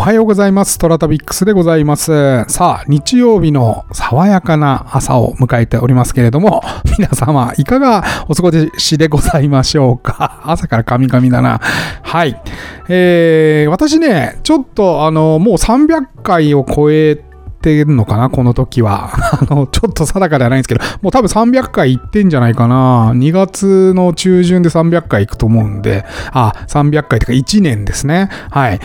[0.00, 0.78] おはようございます。
[0.78, 2.46] トラタビックスでございます。
[2.48, 6.62] さあ、日曜日の爽やかな朝を迎えておりますけれども、
[6.98, 10.40] 皆様、いかがお過ごしでございましょうか？
[10.48, 11.60] 朝からカミカミだな。
[12.02, 12.40] はい。
[12.88, 17.22] えー、私ね、ちょっと、あの、もう300回を超え
[17.60, 19.10] てるのかなこの時は。
[19.50, 23.12] あの、ちょっと定かではないんですけど、もう多分300回行ってんじゃないかな。
[23.14, 28.30] 2月の中旬で300回行くと思うんで、あ、300回とか1年ですね。
[28.50, 28.80] はい。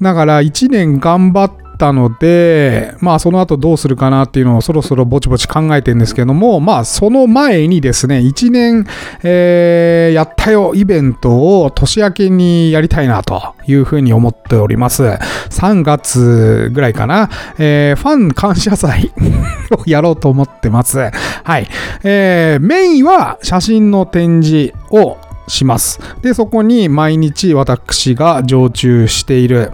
[0.00, 8.86] だから1年頑張ったので、まあその後どうするかなっていうのをそろそろぼちぼち考えてるんですけども、まあその前にですね、1年、
[9.22, 15.02] えーやったよイベントを年明けにやりたいなというふうに思っております。
[15.50, 17.28] 3月ぐらいかな、
[17.58, 19.12] えーファン感謝祭
[19.76, 21.10] をやろうと思ってます。
[21.44, 21.66] はい。
[22.04, 25.18] えーメインは写真の展示を
[25.48, 26.00] します。
[26.22, 29.72] で、そこに毎日私が常駐している。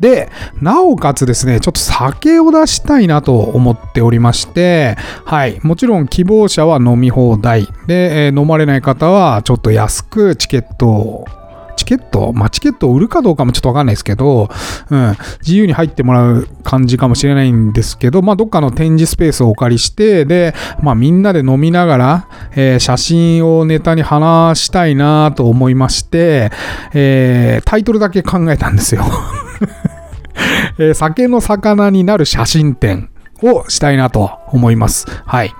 [0.00, 0.28] で、
[0.60, 7.68] なおかつですね、ちょっと酒を出したいなと思っておりまして、はい、もちろん希望者は飲み放題。
[7.86, 11.24] で、え飲まれない方はちょっと安くチケットを
[11.84, 14.48] チケットまあ、チケットを売るかどうかもちょっとわかんないですけど、
[14.90, 26.50] うん、自由に入ってもらう感じかもしれないんですけど、まあ、どっかの展示スペースをお借りして、で、まあ、みんなで飲みながら、えー写真をネタに話したいなと思いまして、
[26.92, 29.04] えータイトルだけ考えたんですよ。
[30.78, 33.10] えー酒の魚になる写真展
[33.50, 35.06] をしたいなと思います。
[35.26, 35.52] はい。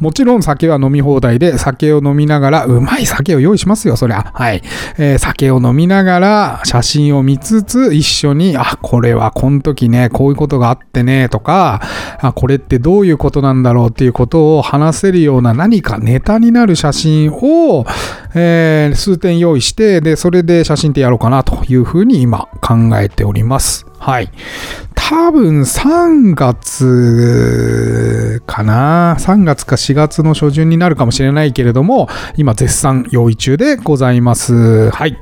[0.00, 4.30] もちろん酒は飲み放題で、酒を飲みながら、うまい酒を用意しますよ、そりゃ。
[4.34, 4.62] はい。
[4.98, 11.82] えー酒を飲みながら、写真を見つつ、一緒に、あ、これはこの時ね、こういうことがあってね、とか、
[12.20, 17.84] あ、これってどういうことなんだろうっていうことを話せるような何かネタになる写真を、
[18.34, 23.86] えー数点用意して、で、それで写真ってやろうかなというふうに今考えております。
[23.98, 24.30] はい。
[25.08, 27.62] 多分3月
[28.44, 29.16] かな。
[29.18, 34.90] 3月か4月の初旬になるかもしれないけれども、今絶賛用意中でございます。
[34.90, 35.18] はい。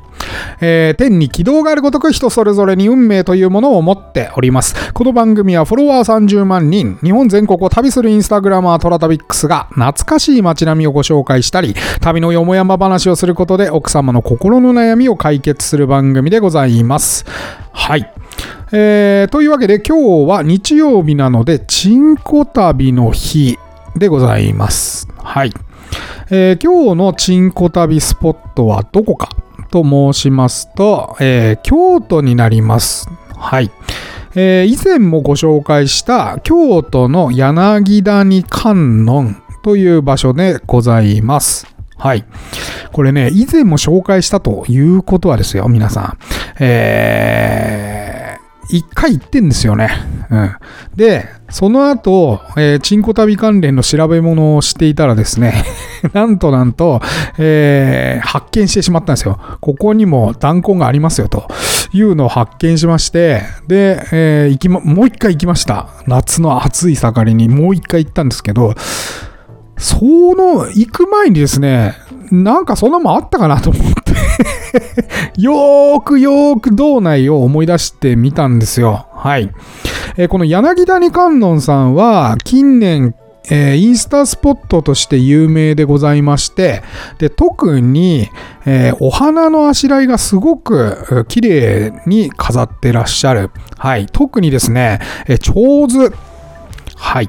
[0.60, 4.92] えー天に軌道があるごとく人それぞれに運命というものを持っております。
[4.92, 17.24] この番組はフォロワー30万人、日本全国を旅するインスタグラマートラタビックスが懐かしい街並みをご紹介したり、旅のよもやま話をすることで奥様の心の悩みを解決する番組でございます。
[17.70, 18.12] はい。
[18.72, 23.58] えーというわけで今日は日曜日なので、チンコ旅の日
[23.96, 25.08] でございます。
[25.22, 25.52] はい。
[26.30, 29.28] えー今日のチンコ旅スポットはどこか
[29.70, 33.08] と申しますと、えー京都になります。
[33.36, 33.70] はい。
[34.34, 41.66] えー以前もご紹介した京都の柳谷観音という場所でございます。
[41.98, 42.24] はい。
[42.92, 46.18] これね、以前も紹介したということはですよ、皆さん。
[46.60, 47.85] えー、
[48.70, 49.90] 一回行ってんですよね。
[50.30, 50.50] うん。
[50.96, 55.64] で、その後、えー、チンコ旅関連の調べ物をしていたらですね、
[56.12, 57.00] なんとなんと、
[57.38, 59.38] えー発見してしまったんですよ。
[59.60, 61.46] ここにも弾痕がありますよ、と
[61.92, 65.88] いうのを発見しまして、で、えー行きま、もう一回行きました。
[66.06, 68.74] 夏の暑い盛りにもう一回行ったんですけど、
[69.78, 69.96] そ
[70.34, 71.94] の、行く前にですね、
[72.30, 74.12] なんかそんなもんあったかなと思って、
[75.40, 79.06] よーくよーく道内を思い出してみたんですよ。
[79.14, 79.50] はい。
[80.16, 83.14] えーこの柳谷観音さんは、近年、
[83.50, 86.82] えーインスタスポットとして有名でございまして、
[87.18, 88.28] で、特に、
[88.64, 93.50] えーお花のあしらいがすごく綺麗に飾ってらっしゃる。
[93.78, 94.06] はい。
[94.10, 96.12] 特にですね、えー長図。
[96.98, 97.28] はい。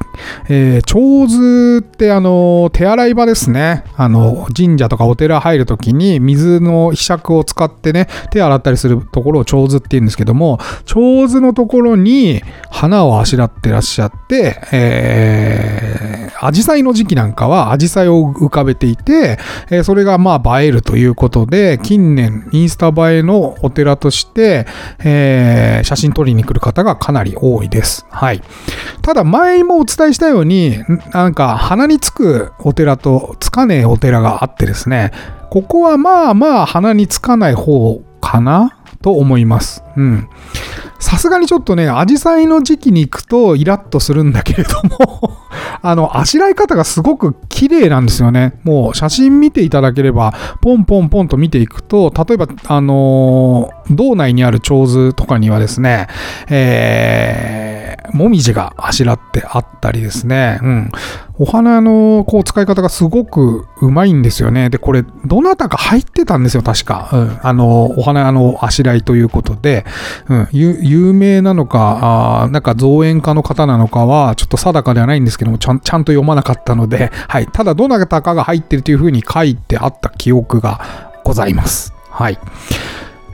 [0.49, 3.83] えー、長図ってあの、手洗い場ですね。
[3.97, 12.41] あの、神社とかお寺入るときに水のひしゃくを使ってね、手洗ったりするところを長図って言うんですけども、長図のところに
[12.71, 19.39] 花をあしらってらっしゃって、えー、アジサイの時期なんかはアジサイを浮かべていて、
[19.69, 24.65] えーそれがまあ映えるということで、近年インスタ映えのお寺として、
[25.03, 28.05] えー写真撮りに来る方がかなり多いです。
[28.09, 28.41] はい。
[29.01, 35.11] ただ前もお伝えしたように、なんか鼻につくお寺とつかねえお寺があってですね、
[35.49, 39.83] ここはまあまあ鼻につかない方かなと思います。
[39.95, 40.27] うん。
[40.99, 45.37] さすがにちょっとね、アジサイの時期に行くとイラッとするんだけれども、
[45.81, 48.59] あの、あしらい方がすごく綺麗なんですよね。
[48.63, 56.07] もう写真見ていただければ、ポンポンポンと見ていくと、例えば、あのー道内にある長図とかにはですね、
[56.49, 60.59] えー、もみじがあしらってあったりですね。
[60.61, 60.91] うん。
[61.39, 64.69] お花のこう使い方がすごくうまいんですよね。
[64.69, 67.09] で、これ、どなたか入ってたんですよ、確か。
[67.13, 67.39] うん。
[67.41, 69.85] あの、お花のあしらいということで、
[70.29, 70.47] うん。
[70.51, 77.47] 有名なのか、あなんか造園家の方なのかは、ちょっと定かではないんですけども、ちゃんちゃんと読まなかったので、はい。
[77.47, 80.79] ただ、どなたかが入ってるというふうに書いてあった記憶が
[81.23, 81.93] ございます。
[82.09, 82.39] はい。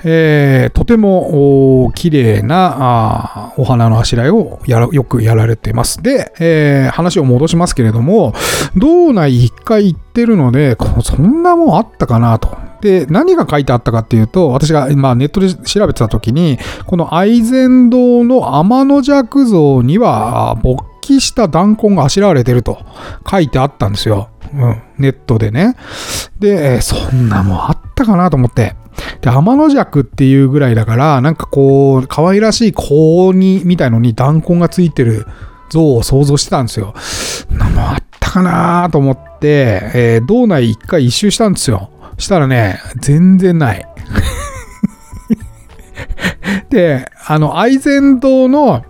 [0.05, 6.01] えー、とても綺麗なお花のあしらいをやらよくやられてます。
[6.01, 8.33] で、えー、話を戻しますけれども、
[8.75, 12.57] 道内一回行ってるので、そんなもんあったかなと。
[12.81, 22.79] で、何が書いてあったかっていうと、私が、まあ、ネットで調べてた時に、この愛禅堂の天の弱像には、勃起した弾痕があしらわれてると
[23.29, 24.29] 書いてあったんですよ。
[24.53, 25.75] うん、ネットでね。
[26.39, 28.75] で、そんなもんあったかなと思って。
[29.21, 35.25] で、天の弱っていうぐらいだから、なんかこう、可愛らしい高2みたいのに弾痕がついてる
[35.69, 36.93] 像を想像してたんですよ。
[37.49, 41.89] なもあったかなと思って、えー、道内一回一周したんですよ。
[42.17, 43.85] したらね、全然ない。
[46.69, 48.83] で、あの、愛禅堂の、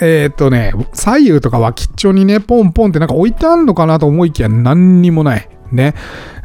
[0.00, 5.48] えー、っとね、左右とか脇っちょにね、ポンポンってなんか置いてあんのかなと思いきや何にもない。
[5.72, 5.94] ね。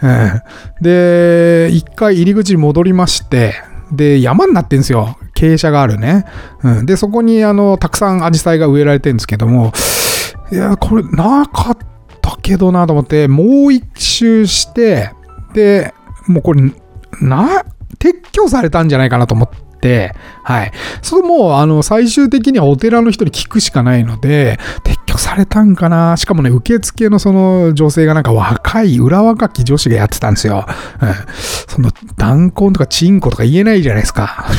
[0.02, 0.42] うん、
[0.82, 3.56] で、一回入り口に戻りまして、
[3.92, 5.18] で、山になってんですよ。
[5.36, 6.26] 傾斜があるね。
[6.64, 9.74] うん、で、そこに、あの、たくさんアジサイが植えられてるんですけども、
[10.52, 11.78] いや、これ、なかっ
[12.22, 15.12] たけどなと思って、もう一周して、
[15.54, 15.94] で、
[16.28, 16.62] もうこれ、
[17.22, 17.64] な、
[18.00, 20.14] 撤去されたんじゃないかなと思って、、
[20.44, 20.72] はい。
[21.02, 26.18] それも、あの、最終的にはお寺の人に聞くしかないので、撤されたんかな？
[26.18, 30.66] しかもね、受付のその女性がなんか若い、裏若き女子がやってたんですよ。
[31.02, 31.14] うん。
[31.68, 34.46] その、弾痕とかチンコとか言えないじゃないですか。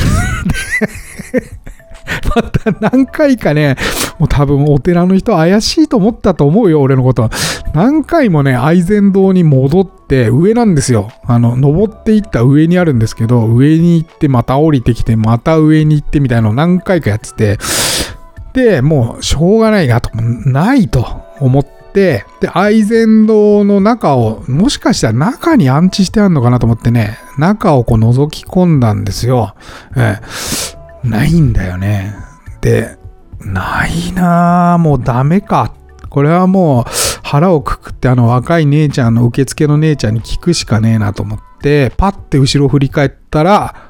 [2.35, 3.75] また何回かね、
[4.19, 7.29] もう多分お寺の人怪しいと思ったと思うよ、俺のこと。
[7.73, 11.11] 何回もね、愛禅堂に戻って上なんですよ。
[11.25, 17.57] あの、登っていった上にあるんですけど、上に行ってまた降りてきて、また上に行ってみたいなのを何回かやってて、
[18.53, 29.55] で、もうしょうがないなと、ないと思って、で、愛禅堂の中を、もしかしたら中に安置してあるのかなと思ってね、中をこう覗き込んだんですよ。
[29.95, 32.15] ええないんだよね。
[32.61, 32.97] で、
[33.39, 35.73] ないなぁ、もうダメか。
[36.09, 36.85] これはもう
[37.23, 43.89] 腹をくくってあの若い姉ちゃんの受付の姉ちゃんに聞くしかねえなと思って、パッて後ろ振り返ったら、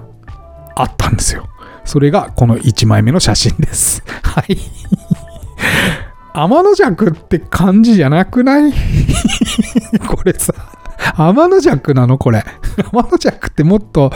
[0.76, 1.48] あったんですよ。
[1.86, 4.04] それがこの1枚目の写真です。
[4.24, 4.58] はい。
[6.34, 8.74] 天の弱って感じじゃなくない？
[10.08, 10.54] これさ、
[11.16, 12.18] 天の弱なの？
[12.18, 12.44] これ。
[12.92, 14.12] 天の弱ってもっと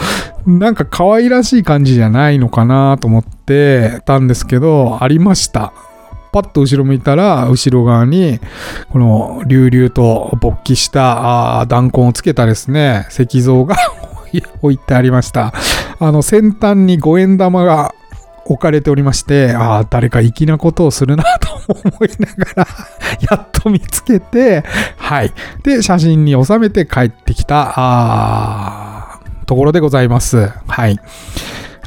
[0.48, 5.74] なんか可愛らしい感じじゃないのかなと思ってたんですけど、ありました。
[6.32, 8.40] パッと後ろ向いたら、後ろ側に、
[8.90, 13.76] この隆々と勃起した弾痕をつけたですね、石像が
[14.62, 15.54] 置いてありました。
[16.00, 17.94] あの、先端に五円玉が
[18.46, 22.68] 置かれておりまして、ああ、誰か粋なことをするなと思いながら
[23.38, 24.64] やっと見つけて、
[24.98, 25.34] はい。
[25.64, 30.52] で、写真に収めて帰ってきた、あところでございます。
[30.68, 30.98] はい。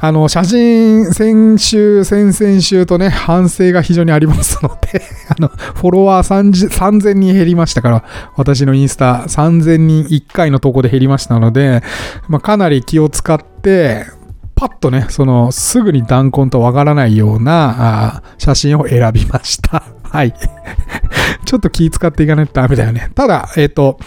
[0.02, 8.04] あの、写真、先週、先々週とね、反省が非常にありますので あの、フォロワー3000人減りましたから、
[8.36, 11.82] 私のインスタ3000人1回の投稿で減りましたので、
[12.28, 14.06] まあ、かなり気を使って、
[14.54, 19.82] パッとね、その、すぐに弾痕とわからないような写真を選びました。
[20.02, 20.32] はい。
[21.44, 23.10] ちょっと気使っていかないとダメだよね。
[23.14, 23.98] ただ、えっ、ー、と、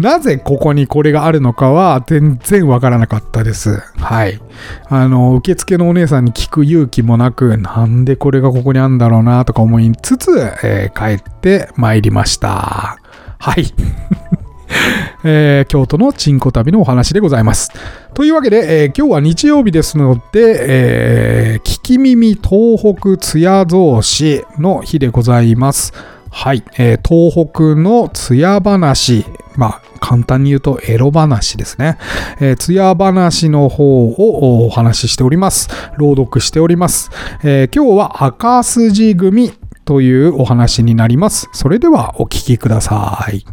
[0.00, 3.82] なぜここにこれがあるのかは全然わからなかったです。
[3.98, 4.40] はい。
[4.88, 10.30] あの、受付のお姉さんに聞く勇気もなく、なんでこれがここにあるんだろうなとか思いつつ、
[10.64, 12.96] えー、帰って参りました。
[13.38, 13.66] はい。
[15.22, 17.70] えー、京都のチンコ旅のお話でございます。
[18.14, 25.92] というわけで、えー、今日は日曜日ですので、えー、聞き耳東北津屋造市の日でございます。
[26.30, 31.98] はい、えー、東北の津屋話、まあ、簡単に言うとエロ話ですね。
[32.40, 35.68] えー、津屋話の方をお話ししております。
[35.98, 37.10] 朗読しております。
[37.42, 39.52] えー、今日は赤筋組
[39.84, 41.48] というお話になります。
[41.52, 43.44] それではお聞きください。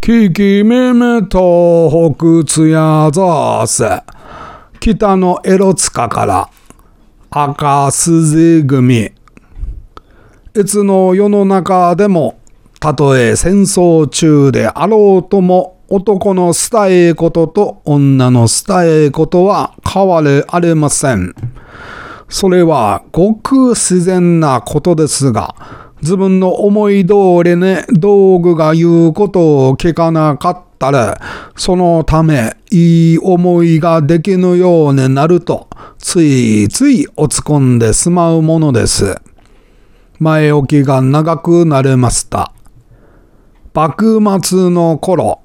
[0.00, 3.84] ききみみ東北津屋ザース。
[4.80, 6.50] 北のエロ塚から
[7.30, 9.12] 赤筋組。
[10.56, 12.38] いつの世の中でも、
[12.78, 21.34] たとえ戦争中であろうとも、男の伝えことと女の伝えことは変わりありません。
[22.28, 25.56] それはごく自然なことですが、
[26.02, 31.20] 自分の思い通りに道具が言うことを聞かなかったら、
[31.56, 35.66] そのためいい思いができぬようになると、
[35.98, 39.16] ついつい落ち込んでしまうものです。
[40.18, 42.52] 前置きが長くなりました。
[43.74, 45.40] 幕末の頃、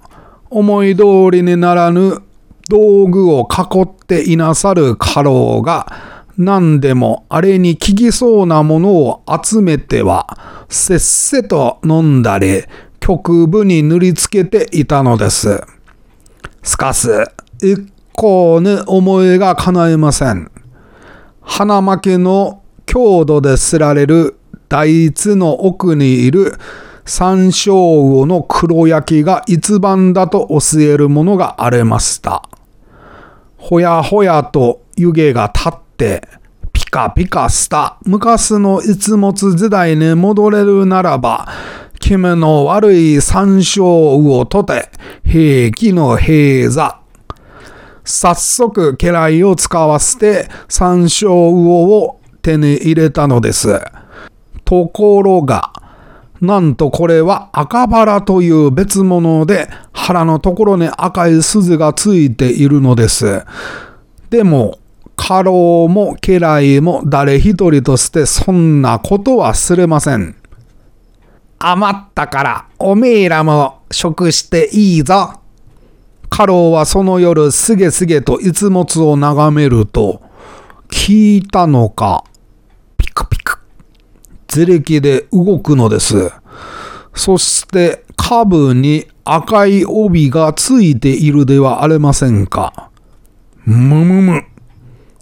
[0.49, 2.21] 思い通りにならぬ
[2.69, 5.91] 道具を囲っていなさる家老が、
[6.37, 12.63] 何でもあれに効きそうなものを集めては、せっせと飲んだり、
[12.99, 15.61] 局部に塗りつけていたのです。
[16.63, 17.07] しかし、
[17.61, 20.51] 一向に思いが叶いません。
[21.41, 24.38] 花巻の郷土で知られる
[24.69, 26.53] 大地の奥にいる
[27.03, 27.73] 山椒
[28.19, 32.47] 魚の黒焼きが一番だと教えるものがありました。
[33.57, 36.21] ほやほやと湯気が立って、
[36.71, 41.47] ピカピカした昔の一物時代に戻れるならば、
[41.99, 44.89] 気味の悪い山椒魚とて、
[45.23, 46.99] 平気の平座。
[48.05, 53.79] 早速家来を使わせて山椒魚を手に入れたのです。
[54.69, 55.73] ところが、
[56.41, 63.43] なんとこれは赤バラという別物で腹のところに赤い筋がついているのです。
[64.29, 64.77] でも、
[65.15, 70.35] 家老も家来も誰一人としてそんなことはすれません。
[71.57, 75.39] 余ったからおめえらも食していいぞ。
[76.29, 80.21] 家老はその夜すげすげと逸物を眺めると、
[80.91, 82.23] 聞いたのか、
[84.49, 86.31] ゼレキで動くのです。
[87.13, 92.89] そして下部に赤い帯がついているではありませんか。
[93.63, 94.43] むむむ。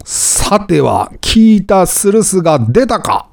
[0.02, 3.28] さては聞いたスルスが出たか。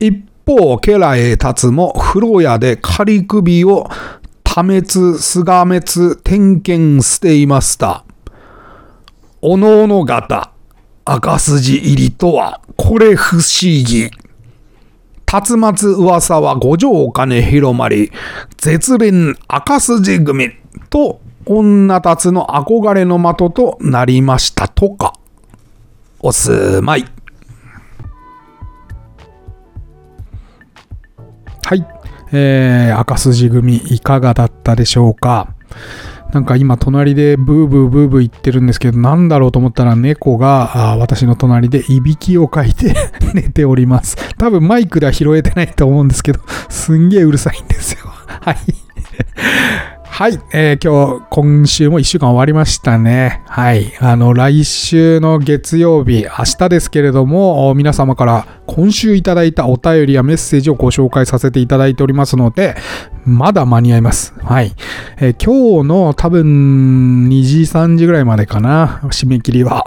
[0.00, 3.90] 一方、家来たつも風呂屋で仮首を
[4.42, 8.04] 多滅、すがめつ、点検していました。
[9.42, 10.50] おのおの方、
[11.04, 13.42] 赤筋入りとは、これ不思
[13.84, 14.10] 議。
[15.26, 18.12] 竜松噂は五条金広まり、
[18.56, 20.50] 絶倫赤筋組
[20.88, 25.14] と女たつの憧れの的となりましたとか。
[26.20, 27.04] おすまい。
[31.64, 31.86] はい。
[32.32, 35.54] えー、赤筋組いかがだったでしょうか？
[36.32, 42.94] なんか今隣でブーブーブーブー言ってるんですけど、なんだろうと思ったら猫が私の隣でいびきをかいて
[43.34, 44.16] 寝ております。
[44.36, 47.98] 多分マイクでは拾えてないと思うんですけど、すんげえうるさいんですよ。
[48.26, 48.56] はい。
[50.02, 53.42] はい、えー、今日、今週も1週間終わりましたね。
[53.48, 53.92] はい。
[54.00, 62.76] あの、来週の月曜日、明日ですけれども、皆様から今週いただいたお便りやメッセージをご紹介させていただいておりますので、
[63.24, 64.34] まだ間に合います。
[64.38, 64.72] はい。
[65.18, 69.84] えー、今日の多分2時、3時ぐらいまでかな、締め切りは。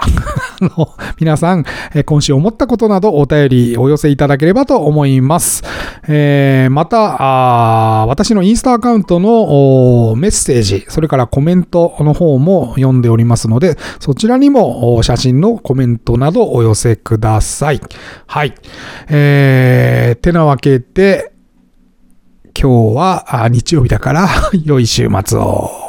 [1.20, 5.64] 皆さん、えー、今週思ったことなどお便りお寄せいただければと思います。
[6.08, 17.82] えー、また、私のインスタアカウントのメッセージ、それからコメントの方も読んでおりますので、そちらにも写真のコメントなどお寄せください。
[18.28, 18.54] はい。
[19.10, 21.32] えー、てなわけで、
[22.60, 24.28] 今日は日曜日だから
[24.66, 25.89] 良い週末を。